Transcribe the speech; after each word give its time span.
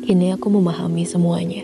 Kini 0.00 0.32
aku 0.32 0.48
memahami 0.48 1.04
semuanya. 1.04 1.60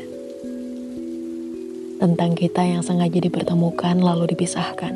Tentang 1.96 2.36
kita 2.36 2.60
yang 2.68 2.84
sengaja 2.84 3.16
dipertemukan 3.16 3.96
lalu 3.96 4.36
dipisahkan. 4.36 4.92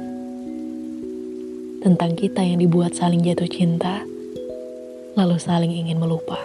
Tentang 1.81 2.13
kita 2.21 2.45
yang 2.45 2.61
dibuat 2.61 2.93
saling 2.93 3.25
jatuh 3.25 3.49
cinta, 3.49 4.05
lalu 5.17 5.41
saling 5.41 5.73
ingin 5.73 5.97
melupa. 5.97 6.37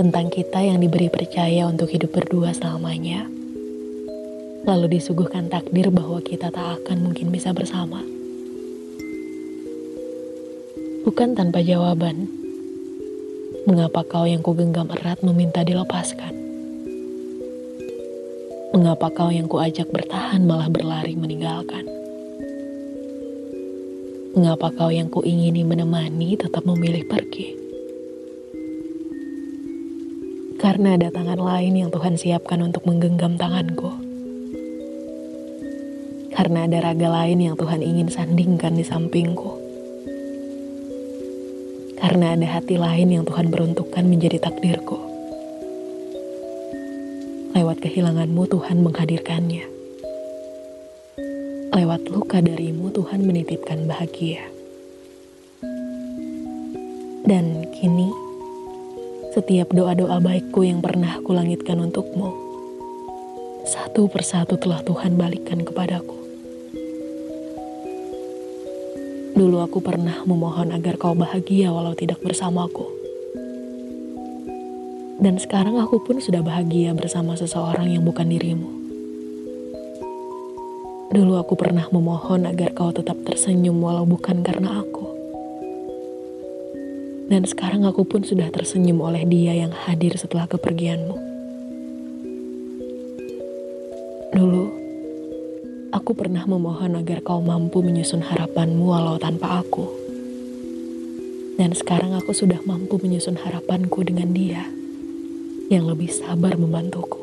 Tentang 0.00 0.32
kita 0.32 0.64
yang 0.64 0.80
diberi 0.80 1.12
percaya 1.12 1.68
untuk 1.68 1.92
hidup 1.92 2.16
berdua 2.16 2.56
selamanya, 2.56 3.28
lalu 4.64 4.96
disuguhkan 4.96 5.52
takdir 5.52 5.92
bahwa 5.92 6.24
kita 6.24 6.48
tak 6.48 6.80
akan 6.80 7.04
mungkin 7.04 7.28
bisa 7.28 7.52
bersama. 7.52 8.00
Bukan 11.04 11.36
tanpa 11.36 11.60
jawaban, 11.60 12.39
Mengapa 13.68 14.00
kau 14.08 14.24
yang 14.24 14.40
ku 14.40 14.56
genggam 14.56 14.88
erat 14.88 15.20
meminta 15.20 15.60
dilepaskan? 15.60 16.32
Mengapa 18.72 19.12
kau 19.12 19.28
yang 19.28 19.52
ku 19.52 19.60
ajak 19.60 19.92
bertahan 19.92 20.48
malah 20.48 20.72
berlari 20.72 21.12
meninggalkan? 21.12 21.84
Mengapa 24.32 24.72
kau 24.72 24.88
yang 24.88 25.12
ku 25.12 25.20
ingini 25.20 25.60
menemani 25.60 26.40
tetap 26.40 26.64
memilih 26.64 27.04
pergi? 27.04 27.52
Karena 30.56 30.96
ada 30.96 31.12
tangan 31.12 31.44
lain 31.44 31.84
yang 31.84 31.92
Tuhan 31.92 32.16
siapkan 32.16 32.64
untuk 32.64 32.88
menggenggam 32.88 33.36
tanganku. 33.36 33.92
Karena 36.32 36.64
ada 36.64 36.80
raga 36.80 37.12
lain 37.12 37.44
yang 37.44 37.60
Tuhan 37.60 37.84
ingin 37.84 38.08
sandingkan 38.08 38.72
di 38.72 38.88
sampingku 38.88 39.69
karena 42.00 42.32
ada 42.32 42.48
hati 42.48 42.80
lain 42.80 43.12
yang 43.12 43.24
Tuhan 43.28 43.52
peruntukkan 43.52 44.04
menjadi 44.08 44.40
takdirku. 44.40 44.96
Lewat 47.52 47.78
kehilanganmu 47.84 48.48
Tuhan 48.48 48.80
menghadirkannya. 48.80 49.64
Lewat 51.70 52.02
luka 52.08 52.40
darimu 52.40 52.88
Tuhan 52.90 53.22
menitipkan 53.22 53.84
bahagia. 53.84 54.42
Dan 57.28 57.68
kini, 57.78 58.10
setiap 59.36 59.70
doa-doa 59.70 60.18
baikku 60.18 60.66
yang 60.66 60.82
pernah 60.82 61.20
kulangitkan 61.22 61.78
untukmu, 61.78 62.32
satu 63.68 64.10
persatu 64.10 64.58
telah 64.58 64.82
Tuhan 64.82 65.14
balikkan 65.14 65.62
kepadaku. 65.62 66.19
Dulu 69.40 69.56
aku 69.64 69.80
pernah 69.80 70.20
memohon 70.28 70.68
agar 70.68 71.00
kau 71.00 71.16
bahagia 71.16 71.72
walau 71.72 71.96
tidak 71.96 72.20
bersamaku. 72.20 72.84
Dan 75.16 75.40
sekarang 75.40 75.80
aku 75.80 75.96
pun 76.04 76.20
sudah 76.20 76.44
bahagia 76.44 76.92
bersama 76.92 77.32
seseorang 77.40 77.88
yang 77.88 78.04
bukan 78.04 78.28
dirimu. 78.28 78.68
Dulu 81.16 81.40
aku 81.40 81.56
pernah 81.56 81.88
memohon 81.88 82.44
agar 82.44 82.76
kau 82.76 82.92
tetap 82.92 83.16
tersenyum 83.24 83.80
walau 83.80 84.04
bukan 84.04 84.44
karena 84.44 84.84
aku. 84.84 85.08
Dan 87.32 87.48
sekarang 87.48 87.88
aku 87.88 88.04
pun 88.04 88.20
sudah 88.20 88.52
tersenyum 88.52 89.00
oleh 89.00 89.24
dia 89.24 89.56
yang 89.56 89.72
hadir 89.72 90.20
setelah 90.20 90.52
kepergianmu. 90.52 91.29
Aku 96.10 96.26
pernah 96.26 96.42
memohon 96.42 96.98
agar 96.98 97.22
kau 97.22 97.38
mampu 97.38 97.86
menyusun 97.86 98.18
harapanmu 98.18 98.82
walau 98.82 99.14
tanpa 99.14 99.62
aku. 99.62 99.86
Dan 101.54 101.70
sekarang 101.70 102.18
aku 102.18 102.34
sudah 102.34 102.58
mampu 102.66 102.98
menyusun 102.98 103.38
harapanku 103.38 104.02
dengan 104.02 104.34
dia 104.34 104.66
yang 105.70 105.86
lebih 105.86 106.10
sabar 106.10 106.58
membantuku. 106.58 107.22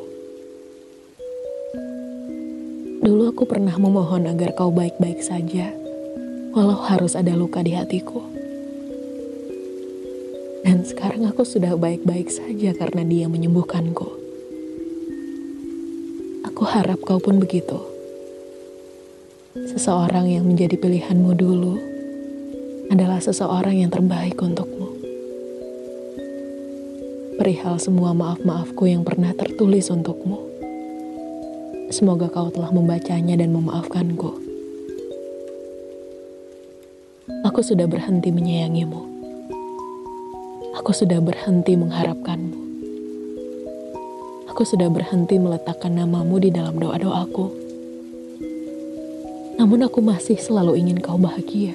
Dulu 3.04 3.28
aku 3.28 3.44
pernah 3.44 3.76
memohon 3.76 4.24
agar 4.24 4.56
kau 4.56 4.72
baik-baik 4.72 5.20
saja, 5.20 5.68
walau 6.56 6.80
harus 6.88 7.20
ada 7.20 7.36
luka 7.36 7.60
di 7.60 7.76
hatiku. 7.76 8.24
Dan 10.64 10.88
sekarang 10.88 11.28
aku 11.28 11.44
sudah 11.44 11.76
baik-baik 11.76 12.32
saja 12.32 12.72
karena 12.72 13.04
dia 13.04 13.28
menyembuhkanku. 13.28 14.08
Aku 16.48 16.64
harap 16.64 17.04
kau 17.04 17.20
pun 17.20 17.44
begitu 17.44 17.97
seseorang 19.66 20.30
yang 20.30 20.46
menjadi 20.46 20.78
pilihanmu 20.78 21.34
dulu 21.34 21.82
adalah 22.94 23.18
seseorang 23.18 23.82
yang 23.82 23.90
terbaik 23.90 24.38
untukmu. 24.38 24.94
Perihal 27.42 27.82
semua 27.82 28.14
maaf-maafku 28.14 28.86
yang 28.86 29.02
pernah 29.02 29.34
tertulis 29.34 29.90
untukmu. 29.90 30.38
Semoga 31.90 32.30
kau 32.30 32.54
telah 32.54 32.70
membacanya 32.70 33.42
dan 33.42 33.50
memaafkanku. 33.58 34.38
Aku 37.48 37.60
sudah 37.66 37.90
berhenti 37.90 38.30
menyayangimu. 38.30 39.02
Aku 40.78 40.94
sudah 40.94 41.18
berhenti 41.18 41.74
mengharapkanmu. 41.74 42.60
Aku 44.54 44.66
sudah 44.66 44.90
berhenti 44.90 45.38
meletakkan 45.38 45.94
namamu 45.94 46.42
di 46.42 46.50
dalam 46.50 46.82
doa-doaku. 46.82 47.67
Namun 49.58 49.90
aku 49.90 50.06
masih 50.06 50.38
selalu 50.38 50.78
ingin 50.78 51.02
kau 51.02 51.18
bahagia. 51.18 51.74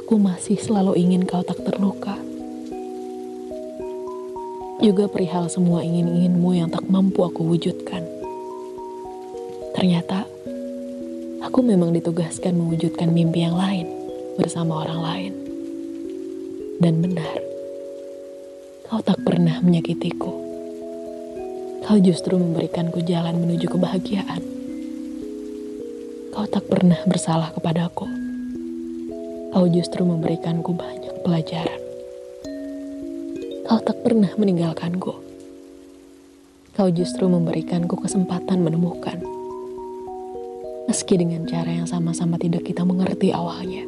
Aku 0.00 0.16
masih 0.16 0.56
selalu 0.56 0.96
ingin 0.96 1.28
kau 1.28 1.44
tak 1.44 1.60
terluka. 1.60 2.16
Juga 4.80 5.04
perihal 5.04 5.52
semua 5.52 5.84
ingin-inginmu 5.84 6.56
yang 6.56 6.72
tak 6.72 6.88
mampu 6.88 7.28
aku 7.28 7.44
wujudkan. 7.44 8.08
Ternyata, 9.76 10.24
aku 11.44 11.60
memang 11.60 11.92
ditugaskan 11.92 12.56
mewujudkan 12.56 13.12
mimpi 13.12 13.44
yang 13.44 13.60
lain 13.60 13.92
bersama 14.40 14.88
orang 14.88 15.00
lain. 15.04 15.32
Dan 16.80 17.04
benar, 17.04 17.36
kau 18.88 19.04
tak 19.04 19.20
pernah 19.28 19.60
menyakitiku. 19.60 20.32
Kau 21.84 22.00
justru 22.00 22.40
memberikanku 22.40 23.04
jalan 23.04 23.44
menuju 23.44 23.68
kebahagiaan. 23.68 24.57
Kau 26.38 26.46
tak 26.46 26.70
pernah 26.70 27.02
bersalah 27.02 27.50
kepadaku. 27.50 28.06
Kau 29.50 29.66
justru 29.66 30.06
memberikanku 30.06 30.70
banyak 30.70 31.26
pelajaran. 31.26 31.82
Kau 33.66 33.82
tak 33.82 33.98
pernah 34.06 34.30
meninggalkanku. 34.38 35.18
Kau 36.78 36.88
justru 36.94 37.26
memberikanku 37.26 37.98
kesempatan 37.98 38.62
menemukan. 38.62 39.18
Meski 40.86 41.18
dengan 41.18 41.42
cara 41.42 41.74
yang 41.74 41.90
sama-sama 41.90 42.38
tidak 42.38 42.70
kita 42.70 42.86
mengerti 42.86 43.34
awalnya. 43.34 43.82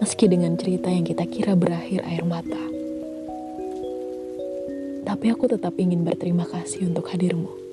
Meski 0.00 0.24
dengan 0.24 0.56
cerita 0.56 0.88
yang 0.88 1.04
kita 1.04 1.28
kira 1.28 1.52
berakhir 1.52 2.00
air 2.08 2.24
mata. 2.24 2.64
Tapi 5.04 5.26
aku 5.28 5.52
tetap 5.52 5.76
ingin 5.76 6.00
berterima 6.00 6.48
kasih 6.48 6.88
untuk 6.88 7.12
hadirmu 7.12 7.71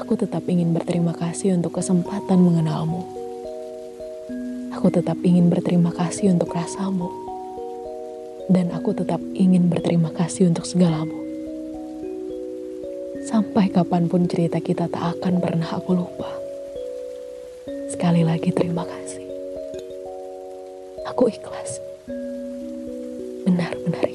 aku 0.00 0.18
tetap 0.18 0.42
ingin 0.50 0.74
berterima 0.74 1.14
kasih 1.14 1.54
untuk 1.54 1.78
kesempatan 1.78 2.42
mengenalmu. 2.42 3.06
Aku 4.74 4.88
tetap 4.88 5.20
ingin 5.22 5.46
berterima 5.52 5.94
kasih 5.94 6.34
untuk 6.34 6.50
rasamu. 6.50 7.06
Dan 8.50 8.74
aku 8.74 8.90
tetap 8.90 9.22
ingin 9.38 9.70
berterima 9.70 10.10
kasih 10.10 10.50
untuk 10.50 10.66
segalamu. 10.66 11.14
Sampai 13.30 13.70
kapan 13.70 14.10
pun 14.10 14.26
cerita 14.26 14.58
kita 14.58 14.90
tak 14.90 15.20
akan 15.20 15.38
pernah 15.38 15.70
aku 15.70 15.94
lupa. 15.94 16.30
Sekali 17.94 18.26
lagi 18.26 18.50
terima 18.50 18.82
kasih. 18.82 19.22
Aku 21.14 21.30
ikhlas. 21.30 21.78
Benar-benar. 23.46 24.09